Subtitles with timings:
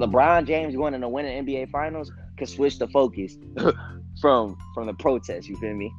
[0.00, 3.36] LeBron James going in to win an NBA Finals could switch the focus
[4.20, 5.48] from from the protest.
[5.48, 5.92] You feel me?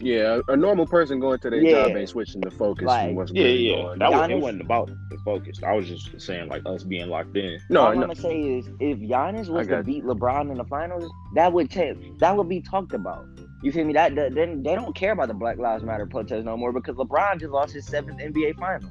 [0.00, 1.86] Yeah, a, a normal person going to their Yeah.
[1.86, 3.76] job ain't switching the focus Like- from what's Yeah, really yeah.
[3.76, 4.20] going That on.
[4.20, 5.60] was, it wasn't about the focus.
[5.64, 7.58] I was just saying like us being locked in.
[7.70, 10.58] No, All I'm no, gonna say is if Giannis was got to beat LeBron in
[10.58, 13.24] the finals, that would take that would be talked about.
[13.62, 13.92] You feel me?
[13.94, 16.96] That, that then they don't care about the Black Lives Matter protest no more because
[16.96, 18.90] LeBron just lost his seventh NBA final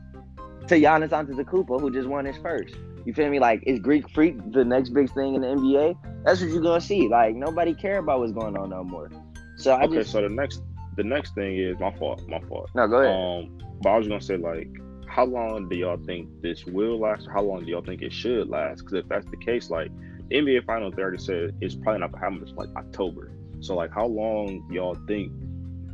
[0.68, 2.76] to Giannis Antetokounmpo, who just won his first.
[3.06, 3.40] You feel me?
[3.40, 6.24] Like is Greek Freak the next big thing in the NBA?
[6.24, 7.08] That's what you're gonna see.
[7.08, 9.10] Like nobody care about what's going on no more.
[9.58, 10.62] So I okay, just so the next
[10.96, 12.28] the next thing is my fault.
[12.28, 12.70] My fault.
[12.76, 13.16] no go ahead.
[13.16, 14.70] Um, but I was gonna say like,
[15.08, 17.28] how long do y'all think this will last?
[17.28, 18.80] Or how long do y'all think it should last?
[18.80, 19.92] Because if that's the case, like
[20.30, 23.32] the NBA Finals, they already said it's probably not gonna happen until like October.
[23.60, 25.32] So like, how long y'all think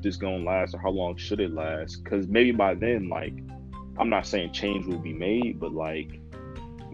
[0.01, 2.03] this gonna last, or how long should it last?
[2.03, 3.33] Because maybe by then, like,
[3.99, 6.19] I'm not saying change will be made, but like.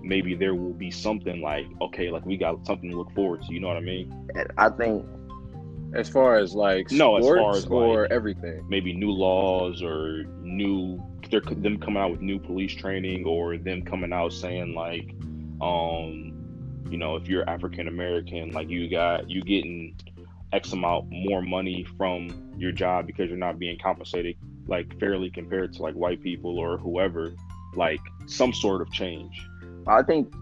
[0.02, 3.52] Maybe there will be something like okay, like we got something to look forward to.
[3.52, 4.30] You know what I mean?
[4.56, 5.04] I think
[5.96, 8.64] as far as like No, as far as, or like- everything.
[8.70, 13.82] maybe new laws or new they're them coming out with new police training or them
[13.82, 15.16] coming out saying like
[15.60, 16.32] um
[16.92, 19.96] you know if you're african american like you got you getting
[20.54, 24.36] x amount more money from your job because you're not being compensated
[24.68, 27.34] like fairly compared to like white people or whoever
[27.76, 29.36] like some sort of change
[29.88, 30.34] I think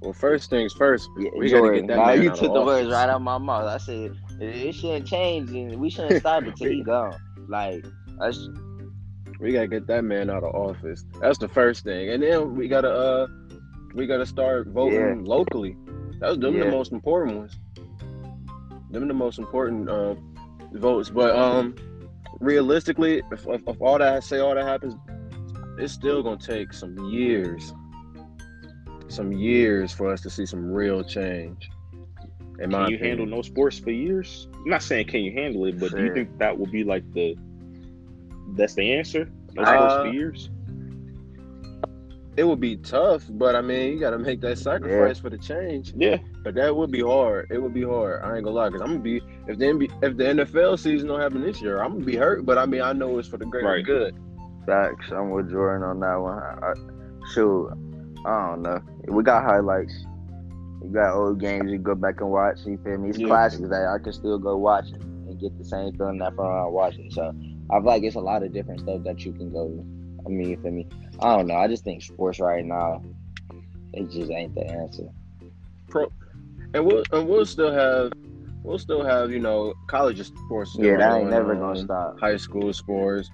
[0.00, 2.54] Well, first things first, Yeah, we gotta get that now man you out of took
[2.54, 3.66] the words right out of my mouth.
[3.66, 7.16] I said it, it shouldn't change, and we shouldn't stop it till he gone.
[7.48, 7.84] Like
[8.18, 8.48] that's
[9.40, 11.04] we gotta get that man out of office.
[11.20, 13.26] That's the first thing, and then we gotta uh,
[13.94, 15.14] we gotta start voting Yeah.
[15.24, 15.76] locally.
[16.20, 16.64] That's them Yeah.
[16.66, 17.56] the most important ones.
[18.90, 20.14] Them the most important uh,
[20.72, 21.10] votes.
[21.10, 21.74] But um,
[22.40, 24.94] realistically, if, if, if all that say all that happens,
[25.78, 27.72] it's still gonna take some years,
[29.08, 31.70] some years for us to see some real change.
[32.58, 33.00] In can you opinion.
[33.00, 36.12] handle no sports for years i'm not saying can you handle it but do you
[36.14, 37.34] think that will be like the
[38.54, 40.50] that's the answer no Uh, sports for years
[42.36, 45.36] It would be tough, but I mean, you got to make that sacrifice for the
[45.36, 45.92] change.
[45.94, 47.48] yeah But that would be hard.
[47.50, 48.22] It would be hard.
[48.24, 51.08] I ain't gonna lie, cause I'm gonna be if the NBA, if the NFL season
[51.08, 52.46] don't happen this year, I'm gonna be hurt.
[52.46, 53.84] But I mean, I know it's for the greater Right.
[53.84, 54.14] good.
[54.64, 55.10] facts.
[55.10, 56.38] I'm with Jordan on that one.
[56.38, 56.74] I, I,
[57.34, 57.68] shoot,
[58.24, 58.80] I don't know.
[59.08, 59.92] We got highlights.
[60.80, 62.60] We got old games you go back and watch.
[62.64, 63.10] You feel me?
[63.10, 63.26] It's Yeah.
[63.26, 67.10] classics that I can still go watch and get the same feeling that from watching.
[67.10, 67.32] So
[67.70, 69.84] I feel like it's a lot of different stuff that you can go.
[70.24, 70.86] I mean, you feel me?
[71.20, 71.56] I don't know.
[71.56, 73.02] I just think sports right now,
[73.92, 75.08] it just ain't the answer.
[75.88, 76.10] Pro,
[76.74, 78.12] and we'll and we'll still have
[78.62, 80.76] we'll still have you know college sports.
[80.78, 82.20] Yeah, that ain't never on, gonna stop.
[82.20, 83.30] High school sports,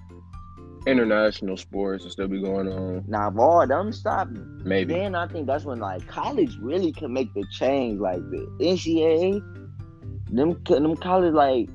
[0.87, 3.05] international sports will still be going on.
[3.07, 4.29] Now, if all them stop,
[4.63, 4.93] Maybe.
[4.93, 7.99] then I think that's when like college really can make the change.
[7.99, 9.41] Like the NCAA,
[10.31, 11.69] them them college like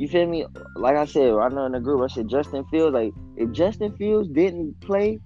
[0.00, 0.46] you feel me?
[0.76, 2.94] Like I said, I know in the group I said Justin Fields.
[2.94, 5.18] Like if Justin Fields didn't play,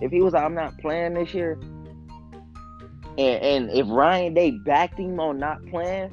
[0.00, 1.58] if he was like I'm not playing this year,
[3.18, 6.10] and and if Ryan Day backed him on not playing,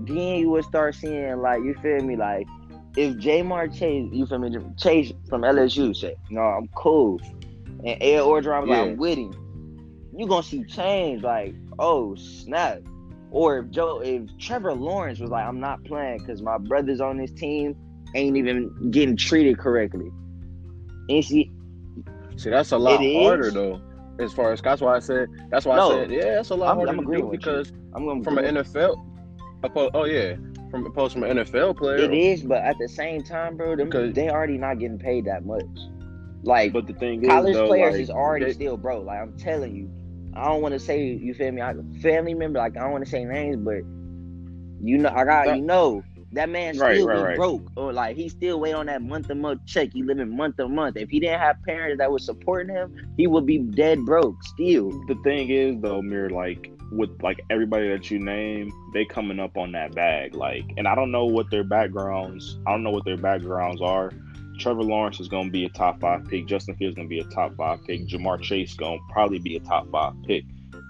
[0.00, 2.46] then you would start seeing like you feel me like.
[2.94, 7.20] If Ja'Marr Chase, you feel me, Chase from LSU said, "No, I'm cool,"
[7.86, 8.92] and Air Orgeron was like, Yeah.
[8.92, 9.32] "I'm with him,"
[10.14, 11.22] You're gonna see change.
[11.22, 12.80] Like, oh snap!
[13.30, 17.16] Or if Joe, if Trevor Lawrence was like, "I'm not playing because my brothers on
[17.16, 17.76] this team
[18.14, 20.10] ain't even getting treated correctly,"
[21.16, 23.26] and see, that's a lot It is.
[23.26, 23.80] harder though.
[24.18, 25.92] As far as that's why I said that's why No.
[25.92, 27.38] I said yeah, that's a lot I'm- harder I'm to do with you.
[27.38, 28.96] because I'm gonna from an NFL,
[29.94, 30.34] oh yeah,
[30.70, 31.96] from opposed from an NFL player.
[31.96, 35.24] It is, but at the same time, bro, them, Because- they already not getting paid
[35.26, 35.64] that much.
[36.44, 39.00] Like but the thing college is though, players like, is already they- still bro.
[39.00, 39.90] Like I'm telling you,
[40.34, 41.62] I don't want to say you feel me.
[41.62, 43.82] I family member, like I don't want to say names, but
[44.84, 46.02] you know, I got you know
[46.32, 47.36] that man Right, still right, be right.
[47.36, 49.90] broke, or like he still wait on that month to month check.
[49.92, 50.96] He living month to month.
[50.96, 54.90] If he didn't have parents that was supporting him, he would be dead broke still.
[55.06, 59.56] the thing is though mirror like with like everybody that you name they coming up
[59.56, 63.04] on that bag like and i don't know what their backgrounds i don't know what
[63.04, 64.10] their backgrounds are
[64.58, 67.20] trevor lawrence is going to be a top five pick justin fields going to be
[67.20, 70.44] a top five pick Ja'Marr Chase going to probably be a top five pick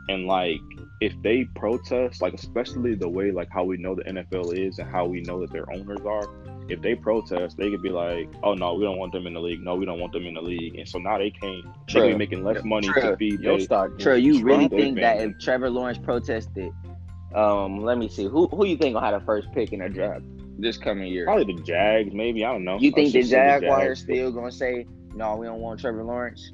[0.08, 0.60] and like
[1.02, 4.88] if they protest like especially the way like how we know the nfl is and
[4.88, 6.28] how we know that their owners are
[6.68, 9.40] if they protest, they could be like, "Oh no, we don't want them in the
[9.40, 9.60] league.
[9.62, 11.64] No, we don't want them in the league." And so now they can't.
[11.88, 12.08] They True.
[12.08, 13.16] be making less money to True.
[13.16, 13.98] feed Your their stock.
[13.98, 16.72] Trey, you really think that if Trevor Lawrence protested,
[17.34, 19.88] um, let me see, who who you think gonna have the first pick in the
[19.88, 20.24] draft
[20.58, 21.24] this coming year?
[21.24, 22.44] Probably the Jags, maybe.
[22.44, 22.78] I don't know.
[22.78, 24.00] You think the should say Jaguars Jags.
[24.02, 25.36] still gonna say no?
[25.36, 26.52] We don't want Trevor Lawrence.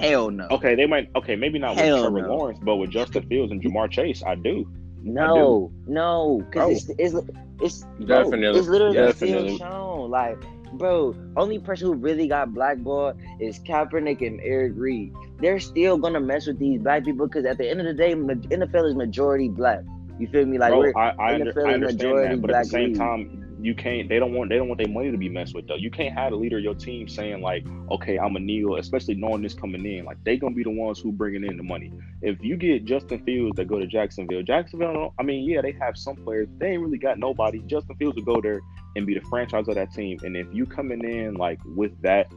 [0.00, 0.46] Hell no.
[0.50, 1.10] Okay, they might.
[1.14, 2.36] Okay, maybe not Hell with Trevor no.
[2.36, 4.70] Lawrence, but with Justin Fields and Ja'Marr Chase, I do.
[5.02, 6.94] No, no, because Bro.
[6.98, 7.18] it's oh.
[7.18, 7.30] it's
[7.60, 8.58] it's bro, Definitely.
[8.58, 9.56] it's literally Definitely.
[9.56, 10.10] still shown.
[10.10, 10.38] Like,
[10.72, 15.12] bro, only person who really got blackballed is Kaepernick and Eric Reid.
[15.38, 18.14] They're still gonna mess with these black people because at the end of the day,
[18.14, 19.80] NFL is majority black.
[20.18, 20.58] You feel me?
[20.58, 22.70] Like, Bro, we're, I, I, under, NFL I understand majority that, but at black the
[22.70, 22.98] same league.
[22.98, 24.08] time, you can't.
[24.08, 24.50] They don't want.
[24.50, 25.76] They don't want their money to be messed with though.
[25.76, 29.14] You can't have the leader of your team saying like, "Okay, I'm a kneel," especially
[29.14, 30.04] knowing this coming in.
[30.04, 31.92] Like they gonna be the ones who bringing in the money.
[32.22, 35.14] If you get Justin Fields that go to Jacksonville, Jacksonville.
[35.18, 36.48] I mean, yeah, they have some players.
[36.58, 37.60] They ain't really got nobody.
[37.66, 38.60] Justin Fields will go there
[38.96, 40.18] and be the franchise of that team.
[40.22, 42.32] And if you coming in like with that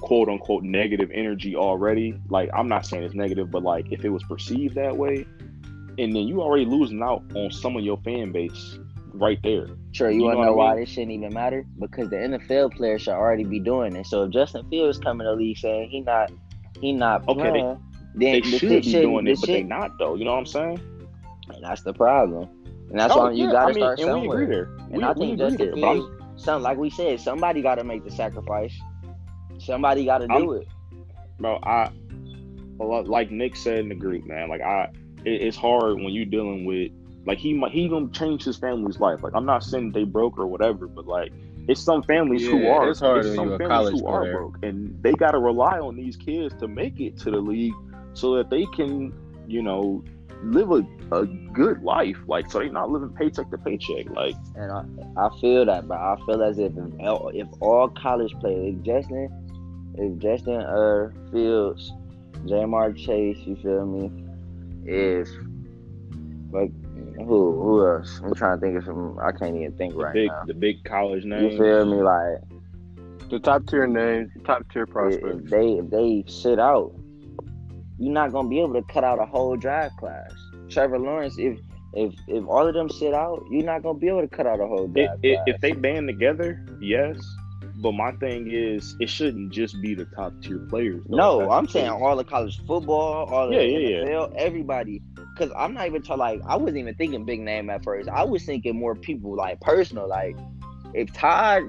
[0.00, 4.10] quote unquote negative energy already, like I'm not saying it's negative, but like if it
[4.10, 5.26] was perceived that way,
[5.98, 8.78] and then you already losing out on some of your fan base
[9.18, 9.66] right there.
[9.92, 10.80] Sure, you, You want know to know what I why mean?
[10.84, 11.64] this shouldn't even matter?
[11.80, 14.06] Because the NFL players should already be doing it.
[14.06, 16.30] So if Justin Fields coming to the league saying he not
[16.80, 17.78] he not Okay, they- playing,
[18.14, 20.14] They should shit be doing it, but they not though.
[20.14, 20.80] You know what I'm saying?
[21.48, 22.48] and that's the problem.
[22.90, 24.64] And that's Oh, why you yeah, gotta I mean, start and we agree there.
[24.90, 28.04] And we, I think Justin I'm- Fields, some like we said, somebody got to make
[28.04, 28.74] the sacrifice.
[29.58, 30.68] Somebody got to do I'm- it.
[31.38, 31.90] bro, I
[32.78, 34.48] like Nick said in the group, man.
[34.48, 34.90] Like I,
[35.24, 36.92] it, it's hard when you're dealing with
[37.26, 39.22] like he might he gonna change his family's life.
[39.22, 41.32] Like I'm not saying they broke or whatever, but like
[41.68, 42.88] it's some families who are.
[42.88, 46.16] it's hard when some families college who are broke, and they gotta rely on these
[46.16, 47.74] kids to make it to the league
[48.14, 49.12] so that they can,
[49.48, 50.04] you know,
[50.44, 52.16] live a, a good life.
[52.28, 54.08] Like so they're not living paycheck to paycheck.
[54.10, 54.84] Like And I,
[55.16, 58.82] I feel that, but I feel as if if all, if all college players, if
[58.82, 61.92] Justin, if Justin uh, Fields,
[62.44, 64.12] Ja'Marr Chase, you feel me?
[64.84, 65.28] If
[66.52, 66.70] like
[67.18, 68.20] who who else?
[68.24, 69.18] I'm trying to think of some.
[69.18, 70.44] I can't even think the right big now.
[70.46, 71.52] the big college names.
[71.54, 72.02] You feel me?
[72.02, 75.26] Like The top tier names, top tier if, prospects.
[75.44, 76.92] if they if they sit out,
[77.98, 80.32] you're not gonna be able to cut out a whole draft class.
[80.68, 81.58] Trevor Lawrence, if
[81.94, 84.60] if if all of them sit out, you're not gonna be able to cut out
[84.60, 85.44] a whole If, draft if, class.
[85.54, 87.18] if they band together, yes.
[87.78, 91.02] But my thing is, it shouldn't just be the top tier players.
[91.08, 94.04] though, No, that's I'm saying all the college football, all the Yeah, yeah, yeah.
[94.06, 95.02] NFL, everybody.
[95.36, 98.08] Because I'm not even talking like I wasn't even thinking big name at first.
[98.08, 100.08] I was thinking more people like personal.
[100.08, 100.36] Like
[100.94, 101.64] if Todd,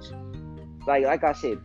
[0.86, 1.60] like like I said,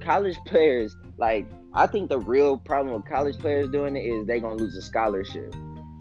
[0.00, 0.96] college players.
[1.18, 4.76] Like I think the real problem with college players doing it is they gonna lose
[4.76, 5.54] a scholarship.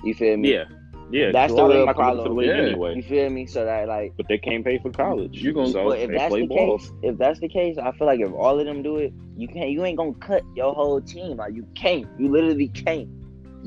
[0.03, 0.53] You feel me?
[0.53, 0.63] Yeah,
[1.11, 1.31] yeah.
[1.31, 2.37] That's the lot of real them not gonna get to problem.
[2.37, 2.67] the Yeah.
[2.69, 2.95] anyway.
[2.95, 3.45] You feel me?
[3.45, 5.39] So that like, But they can't pay for college.
[5.43, 6.77] You gonna- so if they that's play the ball.
[6.79, 9.47] case, if that's the case, I feel like if all of them do it, you
[9.47, 9.69] can't.
[9.69, 11.37] You ain't gonna cut your whole team.
[11.37, 12.07] Like you can't.
[12.17, 13.09] You literally can't.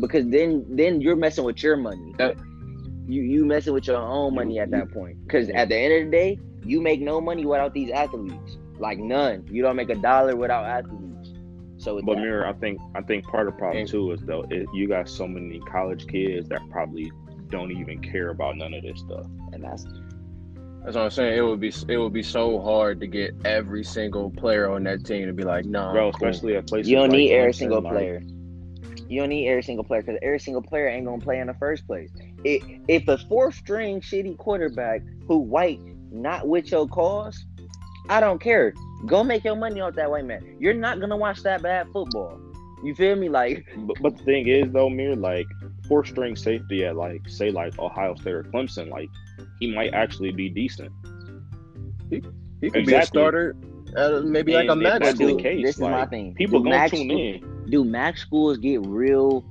[0.00, 2.12] Because then, then you're messing with your money.
[2.18, 2.36] That-
[3.08, 5.18] you you messing with your own money at that point.
[5.26, 8.58] Because at the end of the day, you make no money without these athletes.
[8.78, 9.44] Like none.
[9.50, 11.32] You don't make a dollar without athletes.
[11.78, 14.12] So with But that- Mirror, I think I think part of the problem And- too
[14.12, 17.10] is though it, you got so many college kids that probably
[17.50, 19.26] don't even care about none of this stuff.
[19.52, 19.84] and that's
[20.84, 21.36] That's what I'm saying.
[21.38, 25.04] It would be it would be so hard to get every single player on that
[25.04, 27.32] team to be like, nah, Bro, I'm cool." especially at places you don't like need
[27.32, 28.22] every Clemson, single like- player.
[29.12, 31.54] You don't need every single player because every single player ain't gonna play in the
[31.54, 32.10] first place.
[32.44, 35.80] If if the fourth string shitty quarterback who white
[36.10, 37.44] not with your cause,
[38.08, 38.72] I don't care.
[39.04, 40.56] Go make your money off that white man.
[40.58, 42.40] You're not gonna watch that bad football.
[42.82, 43.28] You feel me?
[43.28, 45.46] Like But, but the thing is though, Mir, like
[45.86, 49.10] four string safety at like say like Ohio State or Clemson, like
[49.60, 50.90] he might actually be decent.
[52.10, 53.56] He could be a starter,
[53.94, 55.36] at maybe like a And that's the school.
[55.36, 56.34] case, this is my thing.
[56.34, 57.51] People do gonna max tune school- in.
[57.68, 59.44] Do MAC schools get real,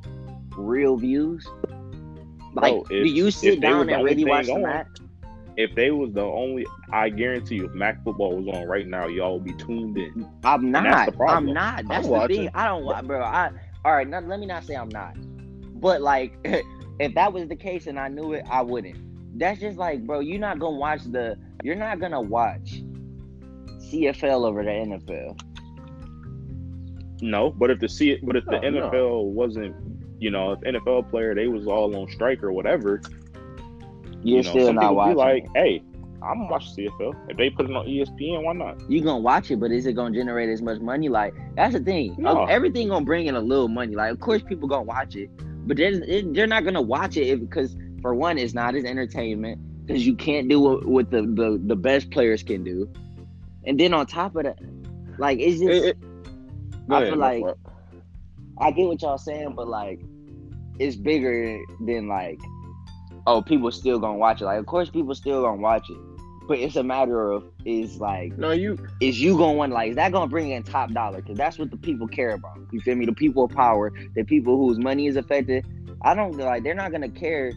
[0.57, 1.47] real views?
[2.53, 4.99] Like, do if- you sit down and really watch the max?
[5.57, 9.07] If they was the only, I guarantee you, if MAC football was on right now,
[9.07, 10.25] y'all would be tuned in.
[10.43, 11.13] I'm not.
[11.27, 11.87] I'm not.
[11.87, 12.35] That's I'm the watching.
[12.37, 12.49] thing.
[12.53, 13.21] I don't want, bro.
[13.21, 13.51] I
[13.83, 14.07] all right.
[14.07, 15.15] Now, let me not say I'm not,
[15.81, 16.37] but like,
[16.99, 18.97] if that was the case and I knew it, I wouldn't.
[19.37, 20.19] That's just like, bro.
[20.19, 21.37] You're not gonna watch the.
[21.63, 22.81] You're not gonna watch
[23.91, 25.39] CFL over the NFL.
[27.21, 28.89] No, but if the C, but if the Oh, no.
[28.89, 29.75] NFL wasn't,
[30.19, 33.01] you know, if NFL player they was all on strike or whatever,
[34.23, 35.17] You're you know, still not watching.
[35.17, 35.83] like, hey,
[36.23, 37.15] I'm gonna watch CFL.
[37.29, 38.79] If they put it on ESPN, why not?
[38.89, 41.09] you gonna watch it, but is it gonna generate as much money?
[41.09, 42.15] Like that's the thing.
[42.17, 42.45] No.
[42.45, 43.95] Everything gonna bring in a little money.
[43.95, 45.29] Like of course people gonna watch it,
[45.67, 50.05] but they're they're not gonna watch it because for one, it's not as entertainment because
[50.05, 52.87] you can't do what, what the, the the best players can do,
[53.65, 54.59] and then on top of that,
[55.17, 55.97] like it's just It- it-
[56.91, 57.59] Go I ahead, feel like fault.
[58.59, 60.01] I get what y'all saying, but like
[60.79, 62.39] it's bigger than like
[63.27, 64.45] oh people still gonna watch it.
[64.45, 65.99] Like of course people still gonna watch it,
[66.47, 69.95] But it's a matter of is like No, you is you gonna want like is
[69.97, 71.21] that gonna bring in top dollar?
[71.21, 72.59] Because that's what the people care about.
[72.71, 73.05] You feel me?
[73.05, 75.65] The people of power, the people whose money is affected.
[76.03, 77.53] I don't like they're not gonna care.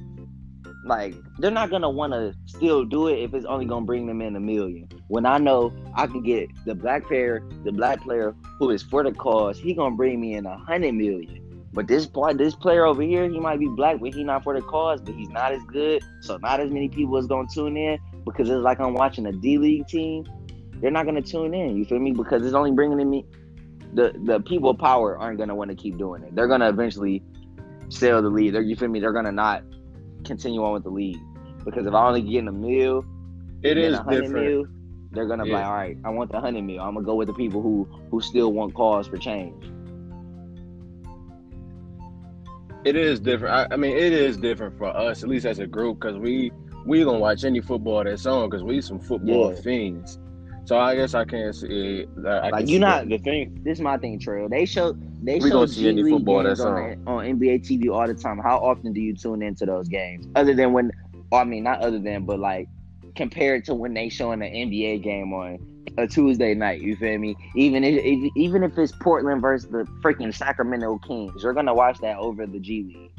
[0.85, 4.21] Like they're not gonna want to still do it if it's only gonna bring them
[4.23, 4.88] in a million.
[5.09, 9.03] When I know I can get the black player, the black player who is for
[9.03, 11.41] the cause, he gonna bring me in a hundred million.
[11.73, 14.55] But this boy, this player over here, he might be black, but he not for
[14.55, 16.03] the cause, but he's not as good.
[16.21, 19.33] So not as many people is gonna tune in because it's like I'm watching a
[19.33, 20.25] D League team.
[20.81, 21.77] They're not gonna tune in.
[21.77, 22.13] You feel me?
[22.13, 23.27] Because it's only bringing in me.
[23.93, 26.35] The the people of power aren't gonna want to keep doing it.
[26.35, 27.23] They're gonna eventually
[27.89, 28.53] sell the league.
[28.53, 29.01] They're, you feel me?
[29.01, 29.65] They're gonna not
[30.25, 31.19] continue on with the league
[31.65, 33.05] because if I only get a meal,
[33.63, 34.33] it is different.
[34.33, 34.67] mil,
[35.14, 36.80] they're gonna be like, all right, I want the hundred mil.
[36.80, 39.64] I'm gonna go with the people who who still want cause for change.
[42.85, 43.54] It is different.
[43.54, 46.52] I, I mean, it is different for us, at least as a group, because we
[46.85, 49.61] we gonna watch any football that's on, because we some football Yeah.
[49.62, 50.18] fiends.
[50.66, 52.44] So I guess I can't see that.
[52.44, 54.49] I Like, you not- The thing, This is my thing, Trail.
[54.49, 57.90] They show they We show G any League football games that's on, on NBA TV
[57.90, 58.38] all the time.
[58.38, 60.26] How often do you tune into those games?
[60.35, 60.90] Other than when,
[61.33, 62.68] I mean, not other than, but like
[63.16, 65.59] compared to when they showing an NBA game on
[65.99, 66.80] a Tuesday night.
[66.80, 67.37] You feel me?
[67.54, 71.99] Even if, if even if it's Portland versus the freaking Sacramento Kings, you're gonna watch
[72.00, 73.11] that over the G League.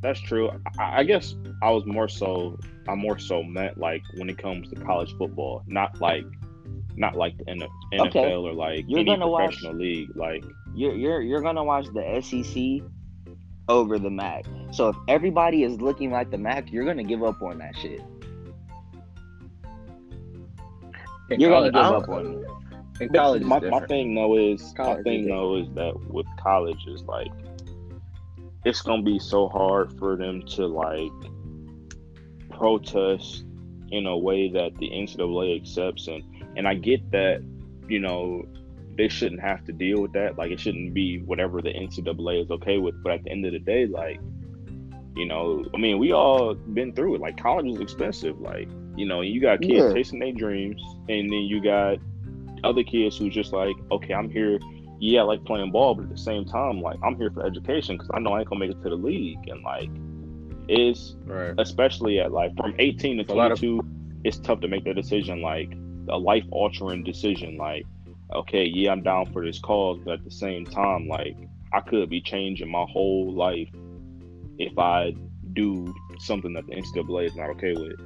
[0.00, 0.50] that's true.
[0.78, 2.58] I, I guess I was more so,
[2.88, 6.24] I'm more so meant like when it comes to college football, not like,
[6.96, 7.68] not like the NFL
[8.08, 8.32] Okay.
[8.34, 10.08] or like You're any gonna watch- professional league.
[10.16, 12.82] Like, you're you're you're gonna watch the SEC
[13.68, 14.44] over the MAC.
[14.72, 18.00] So if everybody is looking like the MAC, you're gonna give up on that shit.
[21.32, 22.52] In You're gonna give up on it.
[23.00, 26.26] In college, my, my thing though is my College is thing though is that with
[26.38, 27.32] college is like
[28.64, 31.10] it's gonna be so hard for them to like
[32.50, 33.44] protest
[33.90, 36.22] in a way that the NCAA accepts and
[36.56, 37.42] and I get that
[37.88, 38.44] you know
[38.96, 40.36] they shouldn't have to deal with that.
[40.36, 43.52] Like it shouldn't be whatever the NCAA is okay with but at the end of
[43.52, 44.20] the day like
[45.16, 47.20] you know I mean we all been through it.
[47.20, 49.92] Like college is expensive like you know you got kids Yeah.
[49.92, 51.98] chasing their dreams and then you got
[52.64, 54.58] other kids who just like, okay, I'm here.
[55.00, 57.96] Yeah, I like playing ball, but at the same time, like I'm here for education
[57.96, 59.48] because I know I ain't gonna make it to the league.
[59.48, 59.90] And like,
[60.68, 61.54] it's right.
[61.58, 63.80] especially at like from 18 to A lot of- 22,
[64.24, 65.72] it's tough to make that decision, like
[66.08, 67.56] a life altering decision.
[67.56, 67.84] Like,
[68.32, 71.36] okay, yeah, I'm down for this cause, but at the same time, like
[71.72, 73.68] I could be changing my whole life
[74.58, 75.14] if I
[75.52, 77.98] do something that the NCAA is not okay with.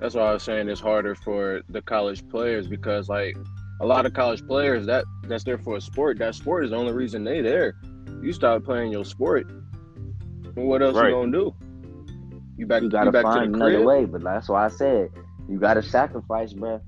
[0.00, 3.36] That's why I was saying it's harder for the college players because like
[3.80, 6.18] a lot of college players that that's there for a sport.
[6.18, 7.74] That sport is the only reason they there.
[8.22, 9.50] You stop playing your sport,
[10.54, 11.08] what else Right.
[11.08, 11.54] you gonna do?
[12.56, 14.68] You back You you, gotta back find to the another way, but that's why I
[14.68, 15.10] said
[15.48, 16.80] you gotta sacrifice, bruh.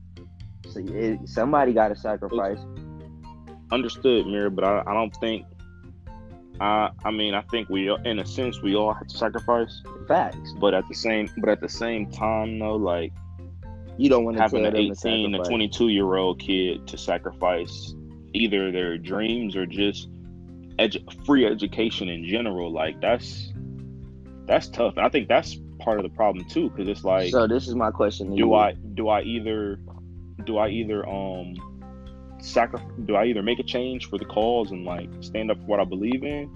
[0.69, 2.59] So it, somebody gotta sacrifice.
[3.73, 5.47] understood, Mira, but I, I don't think.
[6.61, 10.53] I I mean, I think we, in a sense, we all have to sacrifice, Facts.
[10.61, 13.13] but at the same, but at the same time, though, like
[13.97, 17.95] You don't want to having an 18 to 22 year old kid to sacrifice
[18.35, 20.09] either their dreams or just
[20.79, 23.53] edu- free education in general, like that's
[24.47, 24.97] that's tough.
[24.97, 27.75] And I think that's part of the problem too, because it's like, so this is
[27.75, 28.55] my question do you.
[28.55, 29.81] I do I either
[30.45, 31.55] do I either um
[32.43, 35.67] sacri- do I either make a change for the cause and like stand up for
[35.67, 36.51] what I believe in,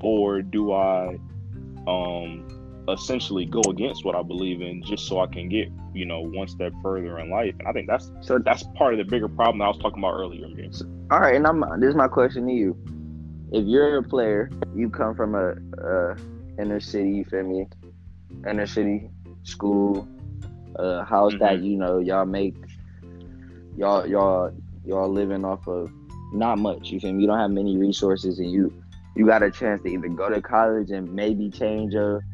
[0.00, 1.18] or do I
[1.86, 2.48] um
[2.88, 6.48] essentially go against what I believe in just so I can get you know one
[6.48, 7.54] step further in life?
[7.58, 10.14] And I think that's So that's part of the bigger problem I was talking about
[10.14, 10.46] earlier.
[11.10, 12.76] All right, and I'm this is my question to you.
[13.52, 16.16] If you're a player, you come from a, a
[16.58, 17.66] inner city, you feel me?
[18.48, 19.08] Inner city
[19.44, 20.06] school,
[20.74, 22.56] a house that you know y'all make,
[23.76, 24.50] y'all y'all
[24.86, 25.90] y'all living off of
[26.32, 26.90] not much.
[26.90, 27.22] You feel me?
[27.22, 28.72] You don't have many resources, and you
[29.14, 32.24] you got a chance to either go to college and maybe change your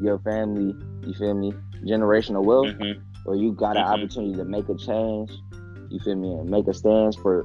[0.00, 0.74] your family.
[1.06, 1.52] You feel me?
[1.84, 2.68] Generational wealth.
[2.68, 3.00] Mhm.
[3.26, 3.88] or you got an Mhm.
[3.92, 5.30] opportunity to make a change,
[5.90, 7.44] you feel me, and make a stance for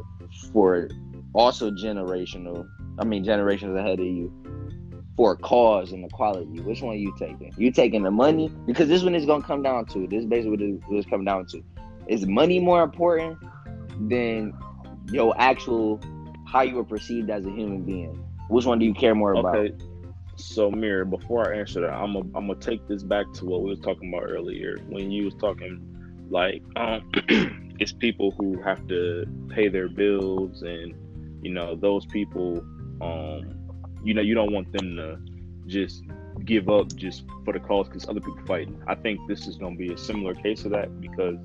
[0.54, 0.88] for
[1.34, 2.66] also generational.
[2.98, 4.32] I mean, generations ahead of you
[5.18, 6.62] for a cause and equality.
[6.62, 7.54] Which one you taking?
[7.58, 10.08] You taking the money because this one is gonna come down to.
[10.08, 11.62] This is basically what it- what it's coming down to.
[12.08, 13.38] Is money more important
[14.00, 14.54] than
[15.12, 16.02] your actual
[16.46, 18.24] how you were perceived as a human being?
[18.50, 19.56] Which one do you care more about?
[19.56, 19.76] Okay.
[20.38, 23.62] So, Mir, before I answer that, I'm gonna I'm gonna take this back to what
[23.62, 25.82] we was talking about earlier when you was talking
[26.30, 27.10] like um,
[27.80, 30.94] it's people who have to pay their bills and
[31.42, 32.66] you know those people
[33.02, 33.56] um
[34.04, 35.18] you know you don't want them to
[35.68, 36.04] just
[36.44, 38.82] give up just for the cause because other people fighting.
[38.88, 41.38] I think this is to be a similar case of that because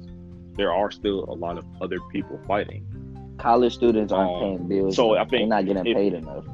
[0.61, 2.85] there are still a lot of other people fighting.
[3.39, 4.95] College students aren't Um, paying bills.
[4.97, 6.45] so I think they're not getting if- paid enough.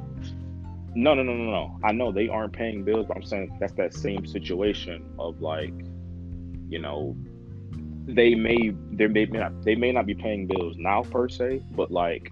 [0.95, 1.77] No, no, no, no, no.
[1.83, 5.73] I know they aren't paying bills, but I'm saying that's that same situation of like,
[6.69, 7.15] you know,
[8.05, 11.91] they may they may not they may not be paying bills now per se, but
[11.91, 12.31] like,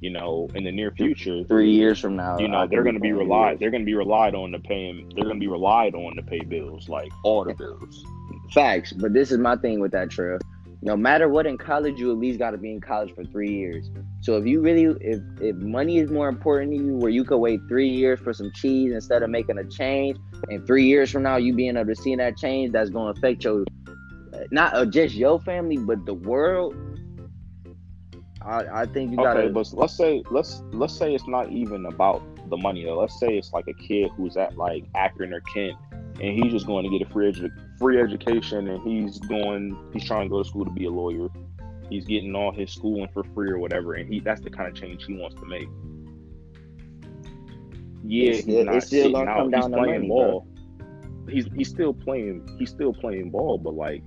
[0.00, 2.94] you know, in the near future, Three years from now, you know, I they're going
[2.96, 3.52] to be relied.
[3.52, 3.60] bills.
[3.60, 4.92] They're going to be relied on to pay.
[5.14, 8.04] They're going to be relied on to pay bills, like all the bills.
[8.52, 10.38] Facts, but this is my thing with that trail.
[10.86, 13.50] No matter what in college, you at least got to be in college for three
[13.50, 13.90] years.
[14.20, 17.38] So if you really, if if money is more important to you, where you could
[17.38, 20.16] wait three years for some cheese instead of making a change,
[20.48, 23.18] and three years from now you being able to see that change, that's going to
[23.18, 23.64] affect your,
[24.52, 26.76] not uh, just your family, but the world.
[28.40, 29.40] I, I think you gotta.
[29.40, 33.00] Okay, but let's say let's let's say it's not even about the money though.
[33.00, 35.76] Let's say it's like a kid who's at like Akron or Kent,
[36.20, 40.04] and he's just going to get a free edu- free education, and he's going he's
[40.04, 41.28] trying to go to school to be a lawyer.
[41.90, 44.74] He's getting all his schooling for free or whatever, and he that's the kind of
[44.74, 45.68] change he wants to make.
[48.04, 49.36] Yeah, It's he's still- not still gonna out.
[49.38, 50.46] come down he's to playing money, ball.
[51.28, 52.48] He's he's still playing.
[52.58, 54.02] He's still playing ball, but like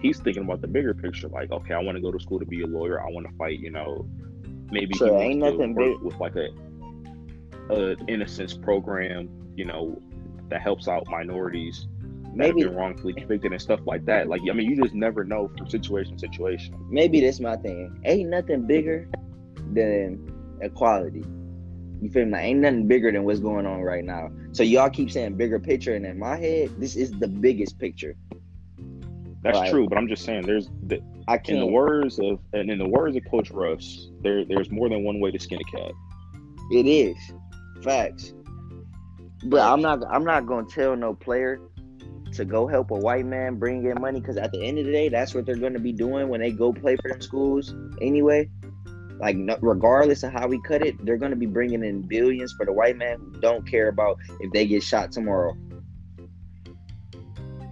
[0.00, 1.28] he's thinking about the bigger picture.
[1.28, 3.00] Like, okay, I want to go to school to be a lawyer.
[3.02, 3.58] I want to fight.
[3.60, 4.08] You know,
[4.70, 6.48] maybe So he ain't nothing big- with like a
[7.70, 9.28] a innocence program.
[9.56, 10.00] You know,
[10.48, 11.86] that helps out minorities
[12.36, 14.28] Maybe- been wrongfully convicted and stuff like that.
[14.28, 16.74] Like, I mean, you just never know from situation to situation.
[16.90, 17.98] maybe that's my thing.
[18.04, 19.08] Ain't nothing bigger
[19.72, 21.24] than equality.
[22.02, 22.32] You feel me?
[22.32, 24.30] Like, ain't nothing bigger than what's going on right now.
[24.52, 28.16] So y'all keep saying bigger picture, and in my head, this is the biggest picture.
[29.42, 29.70] That's Right.
[29.70, 31.58] true, but I'm just saying, there's the, I in can't.
[31.60, 35.20] the words of and in the words of Coach Russ, there there's more than one
[35.20, 35.92] way to skin a cat.
[36.72, 37.16] It is
[37.82, 38.32] facts.
[39.46, 40.02] But I'm not.
[40.10, 41.60] I'm not gonna tell no player
[42.34, 44.92] to go help a white man bring in money because at the end of the
[44.92, 48.48] day, that's what they're gonna be doing when they go play for them schools anyway.
[49.18, 52.72] Like regardless of how we cut it, they're gonna be bringing in billions for the
[52.72, 55.56] white man who don't care about if they get shot tomorrow.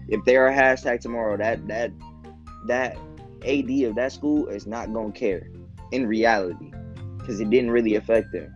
[0.08, 1.90] If they're a hashtag tomorrow, that that
[2.66, 2.96] that
[3.46, 5.48] AD of that school is not gonna care
[5.90, 6.72] in reality
[7.18, 8.54] because it didn't really affect them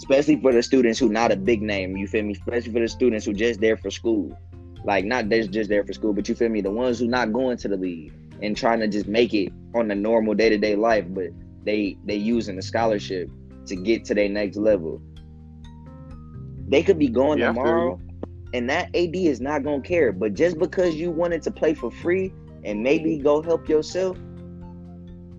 [0.00, 1.94] especially for the students who not a big name.
[1.94, 2.32] You feel me?
[2.32, 4.36] Especially for the students who just there for school,
[4.84, 6.60] like not just just there for school, but you feel me?
[6.60, 8.12] The ones who not going to the league
[8.42, 11.28] and trying to just make it on the normal day to day life, but
[11.64, 13.30] they they using the scholarship
[13.66, 15.02] to get to their next level.
[16.68, 18.00] They could be going Yeah, tomorrow,
[18.52, 20.12] and that AD is not gonna care.
[20.12, 22.32] But just because you wanted to play for free
[22.64, 24.16] and maybe go help yourself,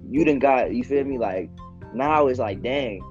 [0.09, 1.17] you didn't got you feel me?
[1.17, 1.49] Like
[1.93, 3.01] now it's like, dang,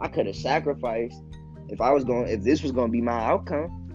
[0.00, 1.22] I could have sacrificed
[1.68, 3.85] if I was going if this was going to be my outcome.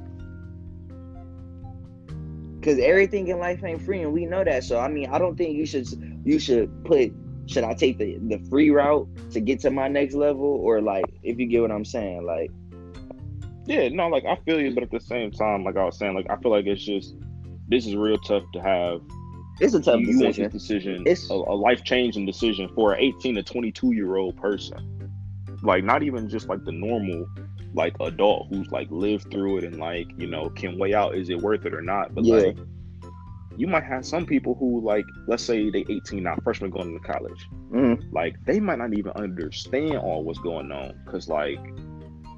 [2.62, 4.64] Cuz everything in life ain't free and we know that.
[4.64, 5.88] So I mean, I don't think you should
[6.24, 7.12] you should put
[7.48, 11.06] should I take the the free route to get to my next level or like
[11.24, 12.52] if you get what I'm saying, like
[13.66, 16.14] Yeah, no, like I feel you, but at the same time, like I was saying,
[16.16, 17.16] like I feel like it's just
[17.68, 19.02] this is real tough to have.
[19.60, 20.44] it's a tough you want decision.
[20.46, 24.36] this decision, It's- a, a life changing decision for an 18 to 22 year old
[24.38, 24.78] person.
[25.64, 27.26] Like not even just like the normal
[27.74, 31.30] like adult who's like lived through it and like you know can weigh out is
[31.30, 32.14] it worth it or not.
[32.14, 32.36] But Yeah.
[32.38, 32.58] like
[33.58, 37.00] you might have some people who like let's say they 18 now, freshman going to
[37.00, 37.48] college.
[37.72, 38.12] Mhm.
[38.12, 41.60] like they might not even understand all what's going on because like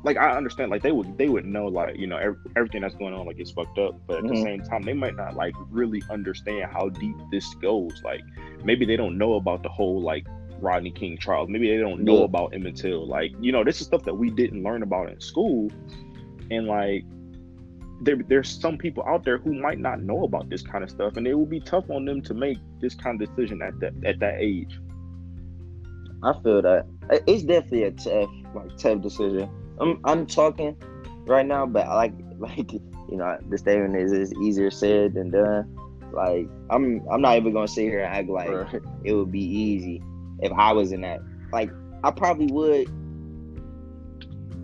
[0.04, 2.93] like i understand like they would they would know like you know ev- everything that's
[2.96, 4.43] going on like it's fucked up but at the Mhm.
[4.43, 8.22] same time they might not like really understand how deep this goes like
[8.65, 10.28] maybe they don't know about the whole like
[10.63, 12.26] rodney king trials maybe they don't know Yeah.
[12.26, 15.19] about emmett till like you know this is stuff that we didn't learn about in
[15.19, 15.69] school
[16.52, 17.04] and like
[18.02, 21.15] there, there's some people out there who might not know about this kind of stuff
[21.17, 23.93] and it will be tough on them to make this kind of decision at that
[24.06, 24.80] at that age
[26.23, 26.86] I feel that
[27.28, 29.49] it's definitely a tough, like tough decision.
[29.80, 30.76] I'm I'm talking
[31.26, 35.32] right now, but I like like you know the statement is is easier said than
[35.32, 35.76] done.
[36.13, 38.82] Like I'm I'm not even gonna sit here and act like Right.
[39.04, 40.02] it would be easy
[40.39, 41.22] if I was in that.
[41.52, 41.72] Like
[42.04, 42.88] I probably would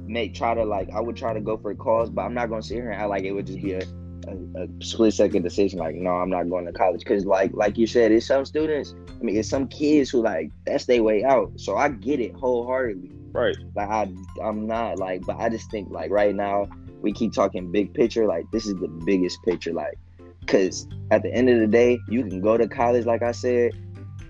[0.09, 2.49] make try to like I would try to go for a cause, but I'm not
[2.49, 3.81] gonna sit here and act like it would just be a,
[4.27, 5.79] a, a split second decision.
[5.79, 8.95] Like no, I'm not going to college because like like you said, it's some students.
[9.19, 11.51] I mean, it's some kids who like that's their way out.
[11.57, 13.11] So I get it wholeheartedly.
[13.31, 14.11] right Like I
[14.43, 16.67] I'm not like, but I just think like right now
[17.01, 18.25] we keep talking big picture.
[18.25, 19.73] Like this is the biggest picture.
[19.73, 19.97] Like
[20.41, 23.73] because at the end of the day, you can go to college, like I said,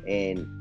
[0.08, 0.59] and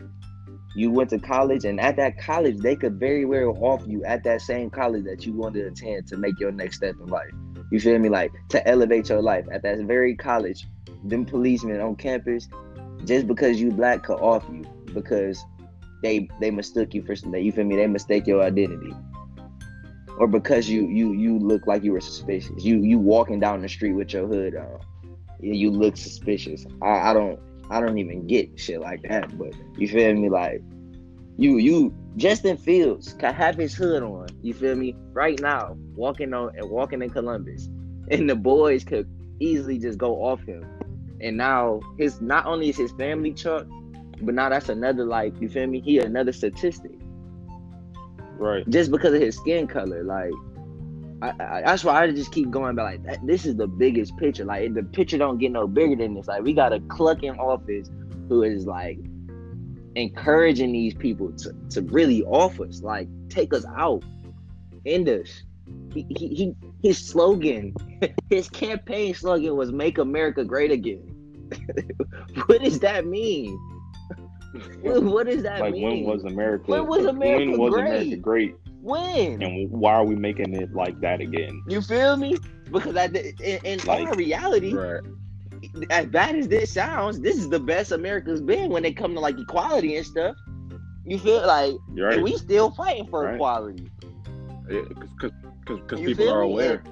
[0.79, 4.23] you went to college, and at that college, they could very well offer you at
[4.23, 7.33] that same college that you want to attend to make your next step in life.
[7.73, 8.09] You feel me?
[8.09, 10.67] Like to elevate your life at that very college,
[11.03, 12.49] them policemen on campus,
[13.05, 14.65] just because you black could off you
[14.95, 15.45] because
[16.05, 17.45] they they mistook you for something.
[17.45, 17.75] You feel me?
[17.75, 18.95] They mistake your identity.
[20.17, 22.65] Or because you you you look like you were suspicious.
[22.65, 24.79] You you walking down the street with your hood on.
[25.41, 26.67] You look suspicious.
[26.83, 29.37] I, I don't I don't even get shit like that.
[29.39, 30.29] But you feel me?
[30.29, 30.63] Like
[31.37, 34.27] you you Justin Fields can have his hood on.
[34.43, 34.97] You feel me?
[35.13, 37.69] Right now, walking on and walking in Columbus,
[38.11, 39.09] and the boys could
[39.41, 40.65] easily just go off him.
[41.21, 43.67] And now his not only is his family chuck,
[44.21, 45.81] but now that's another like you feel me?
[45.81, 46.93] He another statistic
[48.39, 48.69] Right.
[48.69, 50.05] just because of his skin color.
[50.05, 50.31] Like
[51.21, 52.77] I, I, that's why I just keep going.
[52.77, 54.45] But like that, this is the biggest picture.
[54.45, 56.29] Like the picture don't get no bigger than this.
[56.29, 57.91] Like we got a cluck in office
[58.29, 58.99] who is like
[59.97, 64.03] encouraging these people to, to really off us, like take us out,
[64.87, 65.43] end us.
[65.93, 67.75] He, he, he his slogan,
[68.31, 71.15] his campaign slogan was "Make America Great Again."
[72.47, 73.59] what does that mean?
[74.81, 76.05] What, does that Like mean?
[76.05, 76.65] when was America?
[76.71, 77.87] When was America when was great?
[77.87, 78.55] America great?
[78.81, 79.43] When?
[79.43, 81.63] And why are we making it like that again?
[81.69, 82.37] You feel me?
[82.71, 85.01] Because I, in, in Like- reality, Right.
[85.91, 89.21] as bad as this sounds, this is the best America's been when it come to
[89.21, 90.37] like equality and stuff.
[91.05, 93.35] You feel like You're and we still fighting for Right.
[93.35, 93.91] equality.
[94.69, 96.53] Because You people are me?
[96.53, 96.83] aware.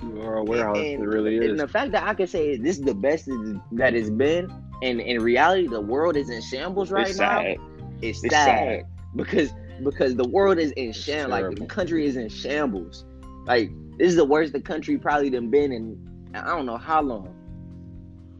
[0.00, 2.84] People are aware how it really And the fact that I can say this is
[2.84, 3.28] the best
[3.72, 4.50] that it's been,
[4.82, 7.40] and in reality, the world is in shambles right it's now.
[7.42, 7.56] sad.
[8.00, 8.84] It's, It's sad, sad.
[9.14, 11.30] because because the world is in shambles.
[11.30, 13.04] Like the country is in shambles.
[13.46, 16.30] Like this is the worst the country probably done been in.
[16.34, 17.34] I don't know how long.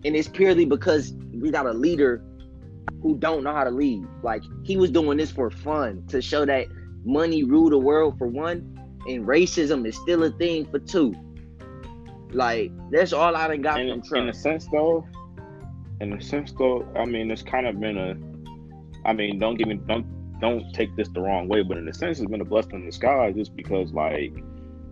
[0.04, 2.22] And it's purely because we got a leader
[3.02, 4.06] who don't know how to lead.
[4.22, 6.66] Like he was doing this for fun to show that
[7.04, 11.14] money rule the world for one, and racism is still a thing for two.
[12.30, 15.06] Like that's all I done got in, from in a sense though
[16.02, 19.68] in a sense though i mean it's kind of been a i mean don't give
[19.68, 20.04] me don't
[20.42, 22.84] don't take this the wrong way but in a sense it's been a blessing in
[22.84, 24.32] disguise just because like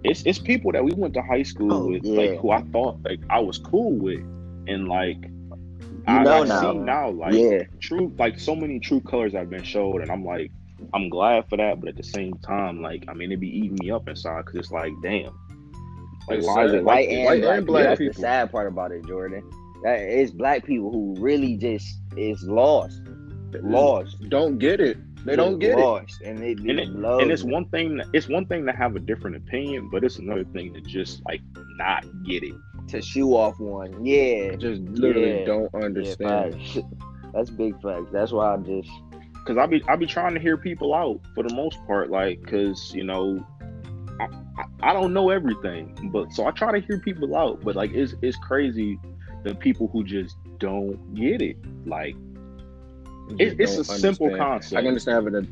[0.04, 2.20] it's it's people that we went to high school Oh, with yeah.
[2.20, 4.20] like who i thought like i was cool with
[4.68, 6.60] and like You I, know I now.
[6.72, 10.24] see now like yeah, true like so many true colors have been showed and i'm
[10.24, 10.50] like
[10.94, 13.76] i'm glad for that but at the same time like i mean it be eating
[13.82, 15.36] me up inside because it's like damn
[16.28, 18.14] like why is it white like and white black, and black That's people.
[18.14, 19.42] the sad part about it, Jordan.
[19.82, 23.00] That it's black people who really just is lost,
[23.62, 24.16] lost.
[24.28, 24.96] Don't get it.
[25.24, 26.12] They don't get it.
[26.24, 27.48] and they And it- love and it's it.
[27.48, 30.80] one thing it's one thing to have a different opinion but it's another thing to
[30.80, 31.40] just like
[31.76, 32.54] not get it
[32.88, 34.04] to shoe off one.
[34.04, 35.44] Yeah, Just literally Yeah.
[35.44, 36.54] don't understand.
[36.54, 36.78] facts.
[37.32, 38.06] That's big facts.
[38.12, 38.90] That's why I just
[39.34, 42.42] because i be i be trying to hear people out for the most part like
[42.42, 43.42] because you know
[44.20, 44.24] I,
[44.58, 47.90] I, I don't know everything but so i try to hear people out but like
[47.94, 48.98] it's it's crazy
[49.44, 51.56] the people who just don't get it
[51.86, 52.29] like Just
[53.38, 54.38] it, it's a don't simple understand.
[54.38, 55.46] concept I can understand having a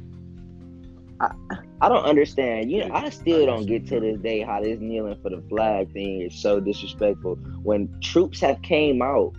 [1.80, 2.70] I don't understand.
[2.70, 5.92] You know, I still don't get to this day how this kneeling for the flag
[5.92, 7.36] thing is so disrespectful.
[7.62, 9.32] When troops have came out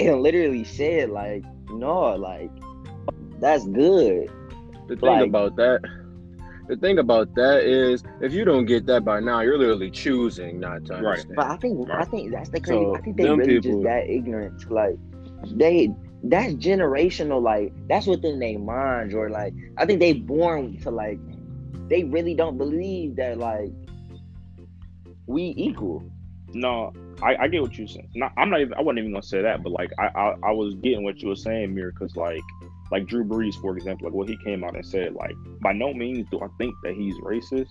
[0.00, 2.50] and literally said like, no, like
[3.40, 4.28] that's good.
[4.88, 5.80] The thing Like- about that,
[6.68, 10.58] the thing about that is, if you don't get that by now, you're literally choosing
[10.60, 11.28] not to understand.
[11.30, 11.36] Right.
[11.36, 12.80] But I think I think that's the crazy.
[12.80, 14.60] So, I think they them really people- just that ignorant.
[14.62, 14.96] to, Like
[15.52, 17.42] they that's generational.
[17.42, 21.18] Like that's within their minds, or like I think they born to like
[21.88, 23.70] they really don't believe that like
[25.26, 26.02] we equal.
[26.52, 29.22] no I, I get what you're saying not, i'm not even i wasn't even gonna
[29.22, 32.16] say that but like i i, I was getting what you were saying Mir, because
[32.16, 32.42] like
[32.90, 35.94] like drew brees for example like what he came out and said like by no
[35.94, 37.70] means do i think that he's racist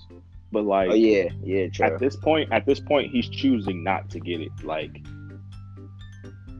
[0.51, 1.85] but like Oh yeah, yeah, true.
[1.85, 5.01] at this point at this point he's choosing not to get it like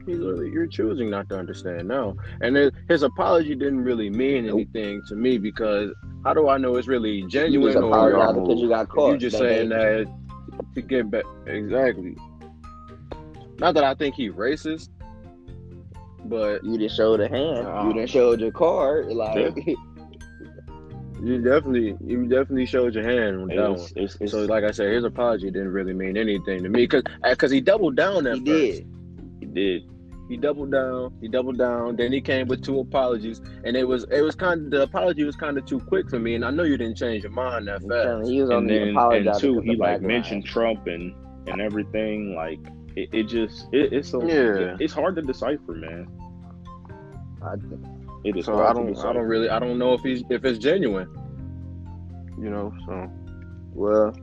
[0.06, 2.14] He's literally, you're choosing not to understand now.
[2.42, 4.54] And it, his apology didn't really mean Nope.
[4.56, 5.90] anything to me because
[6.24, 9.12] how do I know it's really you genuine just or because you got caught.
[9.12, 10.06] you just saying that
[10.74, 11.24] to get back?
[11.46, 12.16] Exactly.
[13.58, 14.88] Not that I think he's racist,
[16.26, 17.66] but you didn't show the hand.
[17.66, 19.06] Uh, you didn't show your card.
[19.08, 19.56] Like
[21.22, 23.88] you definitely you definitely showed your hand on that one.
[23.96, 27.50] it's, So, like I said, his apology didn't really mean anything to me because because
[27.50, 28.46] he doubled down at he first.
[28.82, 28.86] did.
[29.40, 29.82] he did
[30.28, 31.12] He doubled down.
[31.20, 31.96] He doubled down.
[31.96, 35.22] Then he came with two apologies, and it was it was kind of the apology
[35.24, 36.34] was kind of too quick for me.
[36.34, 38.28] And I know you didn't change your mind that fast.
[38.30, 40.06] He was and only then and two he like backlash.
[40.06, 41.14] mentioned trump and
[41.46, 42.58] and everything like
[42.96, 44.34] it, it just it, it's a Yeah.
[44.74, 46.06] it- it's hard to decipher man
[47.42, 47.54] I,
[48.24, 50.44] it is So hard I don't I don't really I don't know if he's if
[50.46, 51.08] it's genuine.
[52.40, 53.10] You know, so
[53.74, 54.16] well,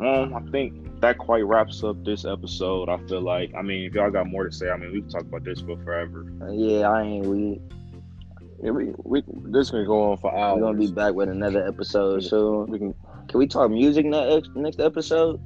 [0.00, 2.88] Um, I think that quite wraps up this episode.
[2.88, 3.52] I feel like.
[3.54, 5.60] I mean, if y'all got more to say, I mean, we can talk about this
[5.60, 6.24] for forever.
[6.50, 7.60] Yeah, I ain't we.
[8.62, 10.60] Yeah, we, we this can go on for hours.
[10.60, 12.66] We're gonna be back with another episode soon.
[12.70, 12.94] We can
[13.28, 15.40] Can we talk music next next episode?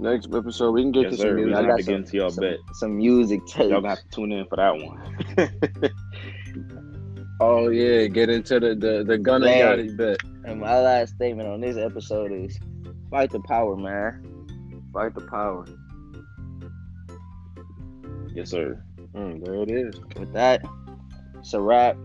[0.00, 1.28] next episode we can get Yes, to sir.
[1.28, 1.54] some music.
[1.56, 2.58] I got have to get some- into y'all some, bet.
[2.74, 3.70] some music tapes.
[3.70, 5.90] Y'all gonna have to tune in for that one.
[7.40, 9.74] Oh yeah, get into the the, the Gunna Yeah.
[9.76, 10.18] Gotti bet.
[10.44, 12.58] And my last statement on this episode is
[13.10, 14.22] fight the power, man.
[14.92, 15.66] Fight the power.
[18.34, 18.82] yes, sir.
[19.14, 20.00] Mm, there it is.
[20.18, 20.64] With that,
[21.38, 21.96] it's a wrap.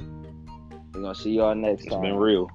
[0.93, 2.03] We're gonna see y'all next It's time.
[2.03, 2.49] It's been real.